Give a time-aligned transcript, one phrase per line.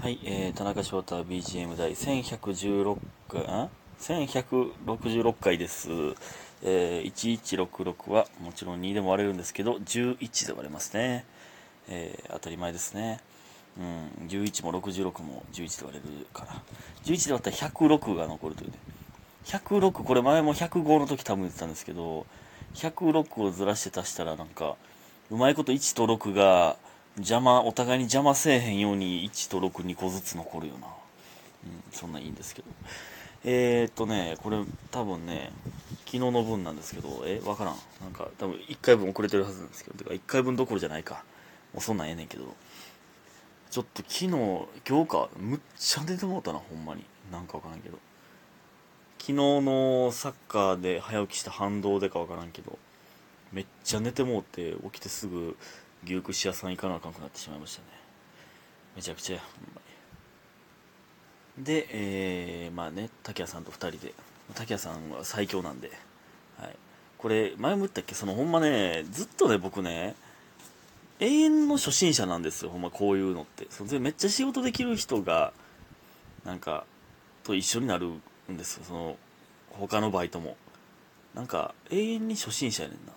[0.00, 2.98] はい、えー、田中翔太 BGM 第1116
[3.28, 5.88] 回、ん ?1166 回です。
[6.62, 11.24] えー、1166はもちろん2でも割れるんですけど、11で割れますね。
[11.88, 13.20] えー、当たり前ですね。
[13.78, 16.62] うん、11も66も11で割れるから。
[17.04, 18.78] 11で割ったら106が残るというね。
[19.46, 22.26] 106、これ前も105の時多分言ってたんですけど、
[22.74, 24.76] 106をずらして足したらなんか、
[25.30, 26.76] うまいこと1と6が
[27.18, 30.86] 邪魔、お互いに邪魔せえへんように1と6、2個ずつ残るよな。
[31.64, 32.68] うん、そんなんいいんですけど。
[33.44, 34.58] えー、っとね、これ
[34.90, 35.52] 多分ね、
[36.04, 37.76] 昨日の分なんですけど、え、わからん。
[38.02, 41.24] なんか多分1回分遅れてるはずなんですけど、てか1回分どころじゃないか。
[41.72, 42.54] もうそんなんええねんけど。
[43.70, 47.04] ちょっと昨日、今日か、むっちゃ出てもうたな、ほんまに。
[47.32, 47.98] なんかわからんけど。
[49.18, 52.78] 昨日のサッカーで早起きした反動でかわからんけど、
[53.52, 55.56] めっちゃ寝てもうて、起きてすぐ
[56.04, 57.88] 牛串屋さん行かなあかんくなってしまいましたね。
[58.96, 59.80] めちゃくちゃや、ほんま
[61.58, 61.64] に。
[61.64, 64.14] で、えー、まあね、竹谷さんと2人で、
[64.54, 65.90] 竹谷さんは最強なんで、
[66.58, 66.76] はい。
[67.18, 70.14] これ、前も言ったっけ、そのほんまね、ずっとね、僕ね、
[71.18, 73.66] 永遠の初心者なんですよ、ほんまこういうのって。
[73.70, 75.52] そめっちゃ仕事できる人が、
[76.44, 76.84] なんか、
[77.42, 78.08] と一緒になる
[78.52, 79.16] んですよ、その、
[79.70, 80.56] 他のバイトも。
[81.34, 83.12] なんか、永遠に初心者やねんな。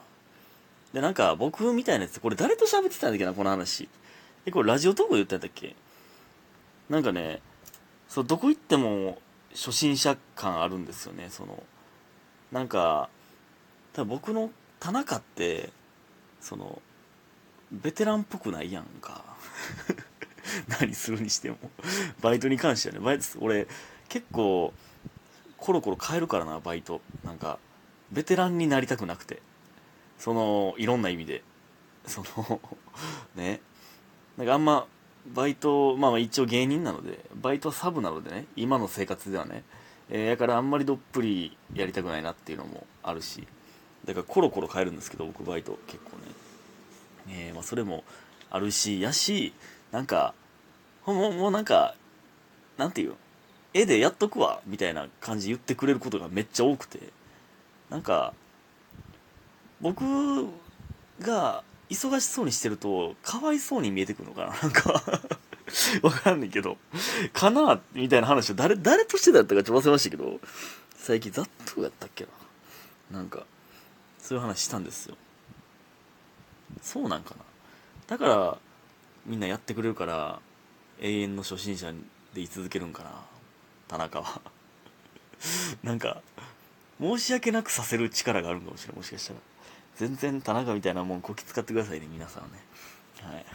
[0.93, 3.87] で、なんか、僕みたいなやつ、これ誰と喋ってたんだっけな、この話。
[4.45, 5.75] え、これラジオトークで言ったんだっけ？
[6.89, 7.41] なんかね、
[8.07, 11.61] そう、どこ行っても初心者感あるんですよね、その、
[12.51, 13.09] なんか、
[13.93, 15.71] 多分僕の田中って、
[16.41, 16.81] その、
[17.71, 19.23] ベテランっぽくないやんか。
[20.79, 21.57] 何するにしても。
[22.21, 23.67] バイトに関してはね、バイト、俺、
[24.07, 24.73] 結構、
[25.57, 27.01] コロコロ変えるからな、バイト。
[27.23, 27.59] なんか、
[28.11, 29.43] ベテランになりたくなくて。
[30.19, 31.41] その、いろんな意味で。
[32.05, 32.61] その、
[33.35, 33.61] ね。
[34.37, 34.85] なんかあんま、
[35.27, 39.63] バイト、まあまあ一応芸人なので、バイトはサブなのでね、今の生活ではね。
[40.09, 43.47] えー、だからあんまりどっぷりやりたくないなっていうのもあるし。
[44.05, 46.23] だからコロコロ変えるんですけど、僕バイト結構ね。
[47.29, 48.03] えー、まあそれも
[48.49, 49.53] あるし、やし、
[49.91, 50.33] なんか、
[51.05, 51.95] もう、もうなんか、
[52.77, 53.15] なんていう
[53.73, 56.99] 絵でやっとくわ、みたいな感じ言ってくれることがめっちゃ多くて。
[57.89, 58.33] なんか、
[59.81, 60.47] 僕
[61.21, 65.03] が忙しそうにしてると、かわいそうに見えてくるのかななんか
[66.01, 66.77] わかんないけど、
[67.33, 70.39] かなみたいな話を誰、誰としてだったかちょっと忘れましたけど、
[70.95, 72.25] 最近ザットやったっけ
[73.11, 73.45] ななんか、
[74.19, 75.17] そういう話したんですよ。
[76.81, 77.43] そうなんかな
[78.07, 78.57] だから、
[79.25, 80.39] みんなやってくれるから、
[80.99, 81.91] 永遠の初心者
[82.33, 83.11] で居続けるんかな
[83.87, 84.41] 田中は。
[85.83, 86.21] なんか、
[86.99, 89.39] 申し訳なくさせる力があるかもしれない、もしかしたら。
[89.99, 92.59] 全然田中みたいなもんこき使ってくださいね、皆さんね。
[93.21, 93.45] はい。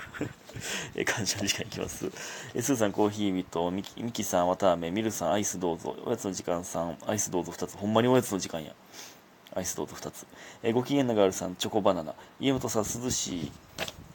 [1.01, 2.11] え、感謝の時間いきます。
[2.53, 7.79] え、スーさんコーヒーミと、ミキ、ミキさんわたあめ、ミルさんアイスどうぞ、おやつの時間さん、アイスどうぞ2つ。
[7.79, 8.75] ほんまにおやつの時間や。
[9.55, 10.27] アイスどうぞ2つ。
[10.63, 12.15] えご機嫌なガールさん、チョコバナナ。
[12.39, 13.53] 家元さん、涼しい。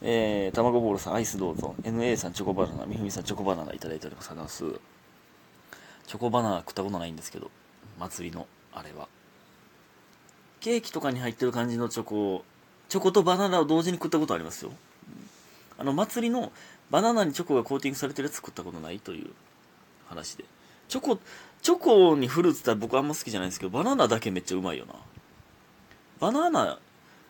[0.04, 1.74] えー、卵ボールさん、アイスどうぞ。
[1.82, 2.86] NA さん、チョコバナナ。
[2.86, 4.30] みふみさん、チョコバナナいただいております。
[4.30, 4.82] ありがとうございます。
[6.06, 7.50] チョコバナナ食ったことないんですけど、
[7.98, 9.10] 祭りの、あれは。
[10.60, 12.44] ケーキとかに入ってる感じのチョコ、
[12.90, 14.72] チョコとバナナを同時に食ったことありますよ。
[15.78, 16.52] あの、祭りの
[16.92, 19.30] バナナにチョコがコーティングされてるやつ食ったことないという
[20.08, 20.46] 話で。
[20.88, 21.20] チョコ、
[21.62, 24.96] チョコにフルーツって僕あんま好きじゃないんですけど、バナナだけめっちゃうまいよな。
[26.20, 26.80] バナナ、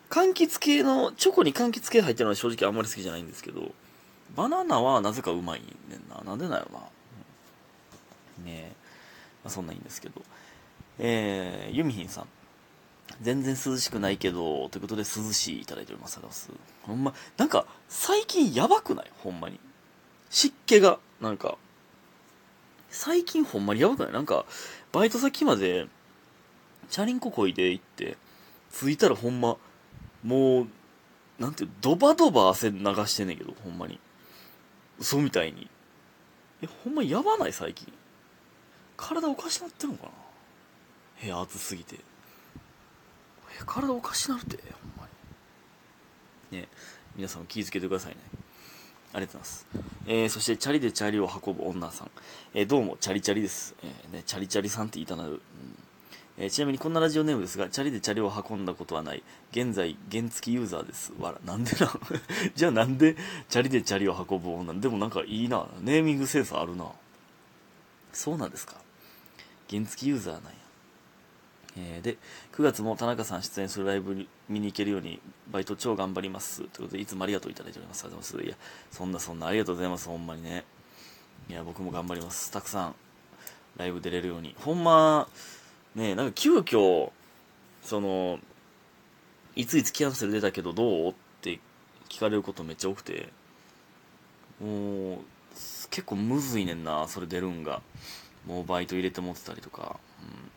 [0.09, 3.71] 柑橘系の、チョコに柑橘系入ってるのは正直あんまり好きじゃないんですけど、
[4.35, 6.21] バナナはなぜかうまいねんな。
[6.23, 6.79] なんでだよな。
[8.43, 8.71] ねえ。
[9.43, 10.21] まあ、そんないいんですけど。
[10.99, 12.27] えー、ユミヒンさん。
[13.21, 16.19] 全然涼しくないけど、ということで涼しいいただいております。
[16.83, 19.11] ほんま、なんか、最近やばくない？
[19.23, 19.59] ほんまに。
[20.29, 21.57] 湿気が、なんか、
[22.89, 24.13] 最近ほんまにやばくない？
[24.13, 24.45] なんか、
[24.91, 25.87] バイト先まで、
[26.89, 28.17] チャリンコこいで行って、
[28.71, 29.57] 着いたらほんま、
[30.23, 30.67] もう、
[31.39, 33.99] なんていう、ドバドバ汗流してんねんけど、ほんまに。
[34.99, 35.69] 嘘みたいに。
[36.61, 37.53] え、ほんまやばない？
[37.53, 37.91] 最近。
[38.97, 40.11] 体おかしなってんのかな？
[41.21, 41.97] 部屋暑すぎて。
[43.65, 45.07] 体おかしなるって、ほんま
[46.51, 46.59] に。
[46.59, 46.67] ね、
[47.15, 48.17] 皆さんも気ぃつけてくださいね。
[49.13, 49.99] ありがとうございます。
[50.05, 52.11] えー、そして、チャリでチャリを運ぶ女さん。
[52.53, 53.75] えー、どうも、チャリチャリです。
[53.83, 55.31] えー、ね、チャリチャリさんって言いたなる。
[55.31, 55.39] うん
[56.41, 59.23] えーちなみにこんなラジオネームですが、チャリでチャリを運んだことはない。
[59.51, 61.11] 現在、原付ユーザーです。
[61.19, 61.39] わら。
[61.43, 61.91] なんでな
[62.55, 63.17] じゃあなんで、
[63.49, 64.73] チャリでチャリを運ぶ女？
[64.75, 65.67] でもなんかいいな。
[65.81, 66.89] ネーミングセンスあるな。
[68.13, 68.75] そうなんですか。
[69.69, 70.58] 原付ユーザーなんや。
[71.95, 72.17] えーで、
[72.53, 75.19] 9月も田中さん出演するライブ見に行けるように、
[75.51, 76.57] バイト超頑張ります。
[76.57, 78.03] ということで、いつもありがとういただいております。
[78.03, 78.47] ありがとうございます。
[78.47, 78.57] いや、
[78.91, 80.07] そんなそんなありがとうございます。
[80.07, 80.65] ほんまにね。
[81.49, 82.95] いや僕も頑張りますたくさん
[83.77, 85.27] ライブ出れるようにほんま
[85.95, 87.09] ねなんか急遽
[87.81, 88.39] その
[89.55, 91.59] いついつキャンセル出たけどどうって
[92.07, 93.29] 聞かれることめっちゃ多くて
[94.61, 95.17] もう
[95.89, 97.81] 結構むずいねんなそれ出るんが
[98.45, 100.51] もうバイト入れて持ってたりとか、うん、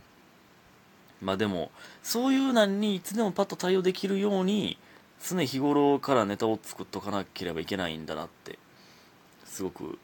[1.22, 1.70] まあでも
[2.02, 4.76] そういうなんにいつでもパッと対応できるように
[5.24, 8.58] 常日頃からネタを作っとかなければいけないんだなって
[9.44, 9.98] すごく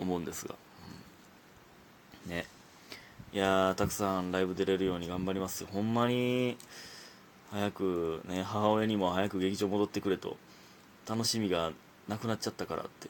[0.00, 0.54] 思うんですが、
[2.26, 2.46] ね。
[3.32, 5.66] いやたくさんライブ出れるように頑張ります。
[5.66, 6.56] ほんまに
[7.50, 10.38] 早くね母親にも早く劇場戻ってくれと
[11.08, 11.72] 楽しみが
[12.08, 13.08] なくなっちゃったからって。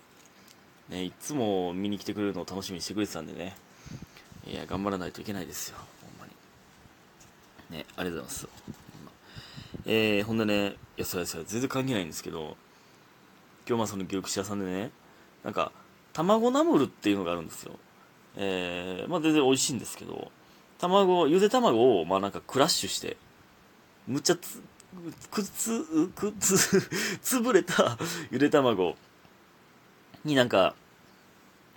[0.88, 3.56] ねいつも見に来てくれるのを楽しみにしてくれてたんでね。
[4.46, 5.78] いや頑張らないといけないですよ。
[7.70, 8.48] ねありがとうございます。
[9.84, 12.56] えー、ほんでねいやそれそれ全然関係ないんですけど
[13.68, 14.90] 今日まあその牛串屋さんでね
[15.44, 15.72] なんか
[16.12, 17.72] 卵ナムルっていうのがあるんですよ。
[18.36, 20.30] えー、まあ全然美味しいんですけど
[20.78, 23.16] 卵ゆで卵をまあなんかクラッシュして
[24.06, 24.60] むっちゃつ
[25.30, 25.84] くつ
[26.14, 26.54] くつ
[27.22, 27.98] 潰れた
[28.30, 28.96] ゆで卵
[30.24, 30.74] になんか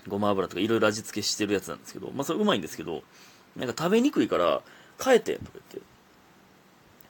[0.07, 3.03] ごま油とかいろいろ味付けしてるやつなんですけどまあそれうまいんですけど
[3.55, 4.61] なんか食べにくいから
[5.03, 5.81] 変えてとか言って。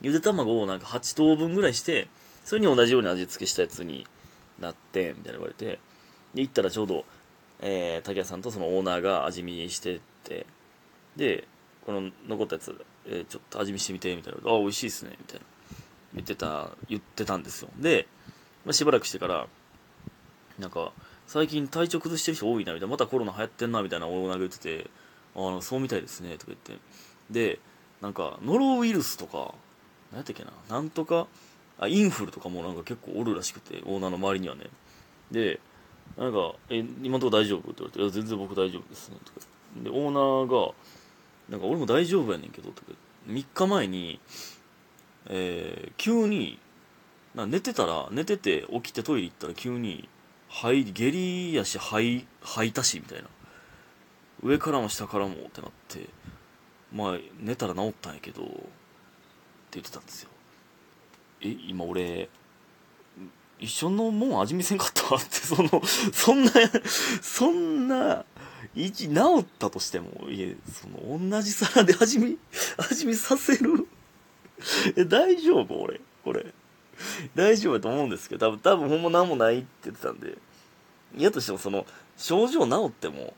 [0.01, 2.07] ゆで卵をなんか8等分ぐらいして
[2.45, 4.07] それに同じように味付けしたやつに
[4.59, 5.79] なってみたいな言われて。
[6.33, 7.05] で行ったらちょうど
[7.61, 10.45] えー、竹谷さんとそのオーナーが味見してて。
[11.15, 11.47] で
[11.85, 15.15] この残ったやつ、えー、ちょっと味見してみてみたいなあ美味しいっすね。
[15.19, 15.45] みたいな。
[16.13, 17.69] 言ってた言ってたんですよ。
[17.77, 18.07] で、
[18.65, 19.47] まあ、しばらくしてから
[20.57, 20.91] なんか
[21.27, 22.91] 最近体調崩してる人多いなみたいな。
[22.91, 24.89] またコロナ流行ってんなみたいなオーナーが言ってて
[25.35, 26.77] ああそうみたいですねとか言って。
[27.31, 27.59] で
[28.01, 29.53] なんかノロウイルスとか
[30.11, 31.27] 何やったっけななんとか
[31.79, 34.65] あインフルとかもなんか結構おるらしくてオーナーの周りにはね
[35.31, 35.59] で
[36.17, 37.71] なんか、え、今のとこ大丈夫？
[37.71, 39.17] って言われて、いや、全然僕大丈夫ですね。
[39.23, 39.39] とか。
[39.83, 40.73] で、オーナーが、
[41.49, 42.91] なんか俺も大丈夫やねんけど、とか。
[43.27, 44.19] 3日前に、
[45.27, 46.59] えー、急に、
[47.35, 50.09] な寝てたら、寝てて起きてトイレ行ったら急に、
[50.49, 52.27] はい下痢やし、吐
[52.67, 53.29] いたし、みたいな。
[54.41, 56.09] 上からも下からもってなって、
[56.93, 58.53] まあ、寝たら治ったんやけど、って
[59.73, 60.29] 言ってたんですよ。
[61.41, 62.29] え、今俺、
[63.59, 65.81] 一緒のもん味見せんかったって、 その、
[66.13, 66.51] そんな、
[67.21, 68.25] そんな、
[68.73, 72.37] 一、治ったとしても、いえ、その、同じ皿で味見、
[72.77, 73.87] 味見させる？
[74.95, 75.81] え、大丈夫？
[75.81, 76.53] 俺、これ。
[77.35, 80.37] 大丈夫やと思うんですけど、多分、多分ほんま何もないって言ってたんで、
[81.15, 81.85] 嫌としてもその、
[82.17, 83.33] 症状治っても、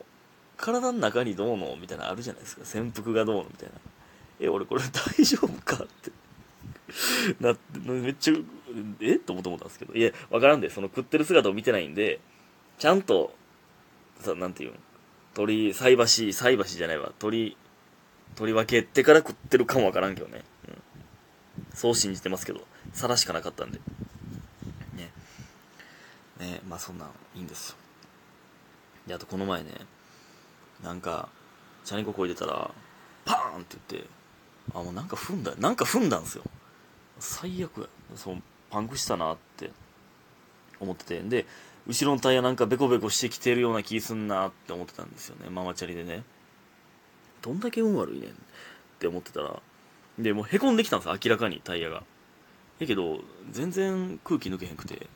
[0.62, 2.64] 体の中にどうのみたいなあるじゃないですか。
[2.64, 3.74] 潜伏がどうのみたいな。
[4.40, 4.82] え、俺これ
[5.16, 6.12] 大丈夫かって。
[7.40, 8.34] なって、めっちゃ、
[9.00, 9.18] え？
[9.18, 12.20] と思って思ったんですけど、いや、わからんで、その食ってる姿を見てないんで、
[12.78, 13.34] ちゃんと、
[14.20, 14.76] さ、なんていうの、
[15.34, 17.56] 鳥、菜箸、菜箸じゃないわ、鳥、
[18.36, 20.44] 取り分けてから食ってるかもわからんけどね。
[20.68, 20.82] うん。
[21.74, 23.80] そう信じてますけど、皿しかなかったんで。
[24.94, 25.10] ね。
[26.38, 27.76] ね、まあそんなんいいんですよ。
[29.08, 29.72] で、あとこの前ね、
[30.82, 31.28] なんか、
[31.84, 32.70] チャリンコこいでたら、
[33.24, 34.08] パーンって言って、
[34.74, 36.44] あ、もうなんか踏んだ、なんか踏んだんですよ。
[37.18, 37.86] 最悪や。
[38.16, 39.70] そう、パンクしたなって
[40.80, 41.20] 思ってて。
[41.20, 41.46] で、
[41.86, 45.50] 後ろのタイヤなんかベコベコしてきてるような気すんなって思ってたんですよね。
[45.50, 46.24] ママチャリでね。
[47.42, 48.32] どんだけ運悪いねんっ
[48.98, 49.60] て思ってたら。
[50.18, 52.04] で、もう凹んできたんです明らかにタイヤが。
[52.78, 55.06] やけど、全然空気抜けへんくて。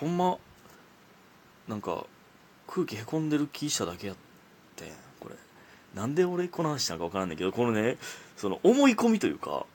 [0.00, 0.38] ほんま、
[1.68, 2.06] なんか、
[2.66, 4.29] 空気凹んでる気しただけやって、
[5.94, 7.98] なんで俺この話したのかわからんねんけど、このね、
[8.36, 9.66] その思い込みというか、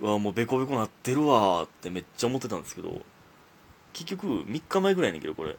[0.00, 3.02] うわ、もうベコベコなってるわーってめっちゃ思ってたんですけど、
[3.92, 5.56] 結局3日前ぐらいにけどこれ、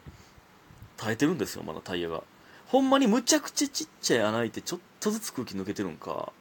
[0.96, 2.22] 耐えてるんですよ、まだタイヤが。
[2.66, 6.32] ほんまにむちゃくちゃちっちゃい穴開いてちょっとずつ空気抜けてるんか、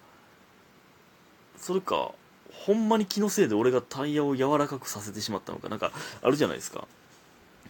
[1.58, 2.12] それか、
[2.54, 6.88] ほんまに気のせいで俺がタイヤを柔らかくさせてしまったのか、なんかあるじゃないですか。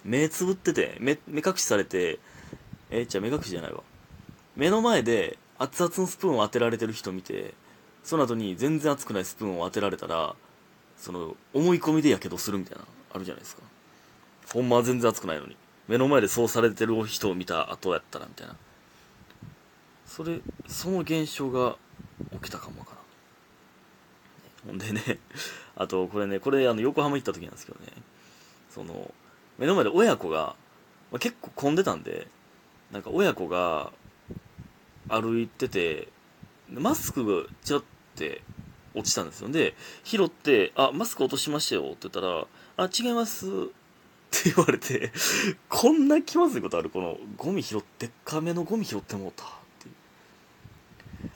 [0.04, 2.20] 目つぶってて、目目隠しされて、
[2.90, 3.84] え、じゃあ目隠しじゃないわ。
[4.56, 7.54] 目の前で熱々のスプーンを当てられてる人見て、
[8.04, 10.36] その後に全然熱くないスプーンを当てられたら、
[10.98, 13.62] その、思い込みでやけどするみたいな、あるじゃないですか。
[14.52, 15.56] ほんまは全然熱くないのに。
[15.88, 18.56] 目の前でそうされてる人を見た後やったら、みたいな。
[20.08, 21.76] それ、その現象が
[22.42, 22.96] 起きたかもわか
[24.66, 24.76] らん。
[24.76, 25.20] ほんでね、
[25.76, 27.92] あと、これね、これ、あの、横浜行った時なんですけどね、
[28.72, 29.14] その、
[29.60, 30.56] 目の前で親子が、
[31.12, 32.28] まあ、結構混んでたんで、
[32.92, 33.92] なんか親子が
[35.12, 36.08] 歩いてて、
[36.70, 37.84] マスクがちょっ
[38.16, 38.42] て
[38.96, 39.50] 落ちたんですよ。
[39.50, 43.48] で、拾って、あ、マスク落としましたよって言ったら、あ、違います。
[43.48, 43.50] っ
[44.34, 45.12] て言われて、
[45.68, 46.90] こんな気まずいことある？
[46.90, 49.48] この、ゴミ拾って、でっかめのゴミ拾ってもうたっ
[49.80, 49.90] て。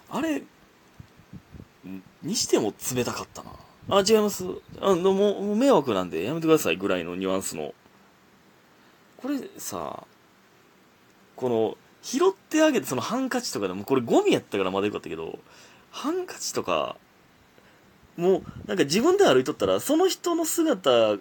[0.10, 0.44] あれ、
[2.24, 3.51] にしても冷たかったな。
[3.89, 4.46] あ、違います。
[4.79, 7.74] あの、もう、迷惑なんでやめてくださいぐらいのニュアンスの。
[9.17, 10.05] これさ、
[11.36, 15.40] この、拾ってあげて、そのハンカチとかでも、これゴミやったからまだよかったけど、
[15.90, 16.98] ハンカチとか、
[18.16, 21.18] もう、なんか自分で歩いとったら、その人の姿、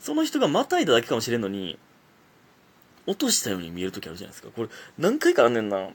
[0.00, 1.78] その人がまたいだだけかもしれんのに、
[3.06, 4.48] 落としたように見える時あるじゃないですか。
[4.54, 5.88] これ、何回かあんねんな。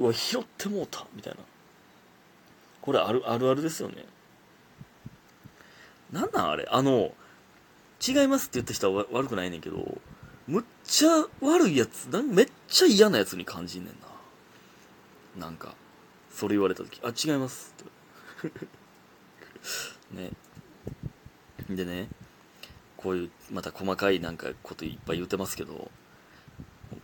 [0.00, 1.40] うわ、拾ってもうた、みたいな。
[2.80, 4.06] これある、あるあるですよね。
[6.12, 6.66] なんなんあれ？
[6.70, 7.12] あの、
[8.06, 9.98] 違いますって言った人は悪くないねんけど、
[10.46, 13.94] むっちゃ悪いやつ、めっちゃ嫌なやつに感じんねん
[15.40, 15.46] な。
[15.46, 15.74] なんか、
[16.30, 17.74] それ言われた時、あ、違います。
[20.12, 20.30] ね。
[21.68, 22.08] でね、
[22.96, 25.90] こういう、また細かいなんかこといっぱい言ってますけど、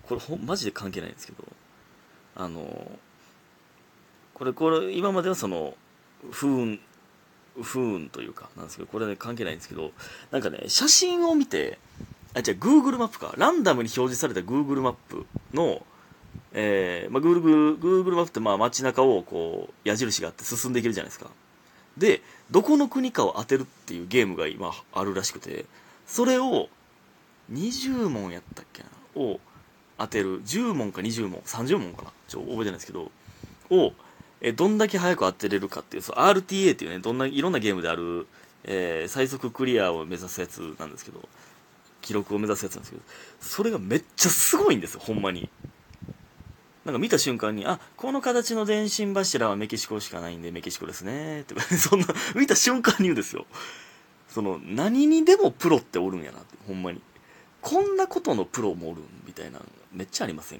[0.02, 1.44] これほ、マジで関係ないんですけど、
[2.37, 2.99] あの、
[4.34, 5.76] これ、これ、今まではその、
[6.30, 6.80] 不運、
[7.61, 9.92] 不運というか、なんですけど、これね、関係ないんですけど、
[10.30, 11.78] なんかね、写真を見て、
[12.35, 13.35] あ、じゃあ Google マップか。
[13.37, 15.85] ランダムに表示された Google マップの、
[16.53, 21.31] えー、まあ、Google、Google マップってまあ街中をこう、矢印があって進んでいけるじゃないですか。
[21.97, 25.67] で、どこの国かを当てるっていうゲームが今あるらしくて、
[26.07, 26.69] それを、
[27.53, 29.41] 20問やったっけなを
[29.99, 33.11] 当てる、10問か20問、30問かなちょ、覚えてないですけど、
[33.71, 33.93] を、
[34.41, 38.27] えどんだけ早く当てれるかっていう、そう、RTA っていうね、どんな、いろんなゲームである、
[38.65, 41.29] えー、最速クリアを目指すやつなんですけど、
[42.02, 43.02] 記録を目指すやつなんですけど、
[43.40, 45.49] それがめっちゃすごいんですよ、ほんまに。
[46.85, 51.42] なんか見た瞬間に、あ、この形の電信柱はメキシコしかないんでメキシコですね。
[51.42, 53.47] って そんな、見た瞬間に言うんですよ。
[54.28, 57.00] その、何にでもプロっておるんやなって、ほんまに。
[57.61, 59.61] こんなことのプロもおるんみたいな、
[59.92, 60.50] めっちゃありません